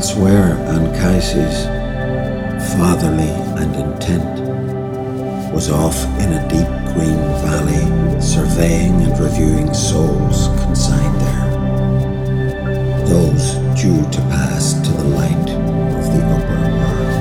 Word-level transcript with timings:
elsewhere, 0.00 0.56
Anchises, 0.66 1.66
fatherly 2.72 3.34
and 3.60 3.76
intent, 3.76 4.40
was 5.52 5.70
off 5.70 5.94
in 6.20 6.32
a 6.32 6.48
deep 6.48 6.72
green 6.94 7.20
valley, 7.44 7.84
surveying 8.18 9.02
and 9.02 9.18
reviewing 9.20 9.74
souls 9.74 10.48
consigned 10.64 11.20
there, 11.20 11.50
those 13.08 13.56
due 13.78 14.02
to 14.10 14.20
pass 14.32 14.72
to 14.72 14.90
the 14.90 15.04
light 15.04 15.50
of 15.98 16.04
the 16.14 16.22
upper 16.34 16.60
world. 16.78 17.18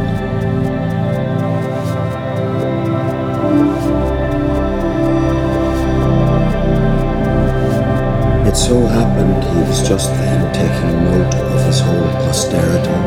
It 8.47 8.55
so 8.55 8.87
happened 8.87 9.43
he 9.43 9.61
was 9.67 9.85
just 9.85 10.09
then 10.11 10.53
taking 10.53 11.03
note 11.03 11.48
his 11.69 11.81
whole 11.81 12.11
posterity, 12.25 12.99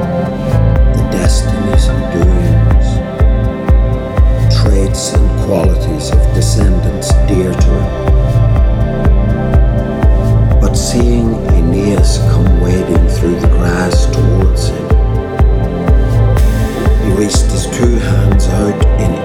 the 0.96 1.02
destinies 1.10 1.88
and 1.88 2.02
doings, 2.12 2.86
traits 4.54 5.14
and 5.14 5.28
qualities 5.44 6.12
of 6.12 6.18
descendants 6.32 7.12
dear 7.26 7.52
to 7.52 7.70
him. 7.82 7.90
But 10.60 10.74
seeing 10.74 11.34
Aeneas 11.48 12.18
come 12.30 12.60
wading 12.60 13.08
through 13.08 13.40
the 13.40 13.48
grass 13.48 14.06
towards 14.06 14.68
him, 14.68 14.88
he 17.02 17.10
reached 17.20 17.50
his 17.50 17.66
two 17.66 17.98
hands 17.98 18.46
out 18.46 18.80
in 19.00 19.21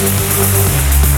Thank 0.00 1.12
you. 1.12 1.17